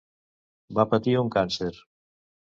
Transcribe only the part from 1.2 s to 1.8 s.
càncer.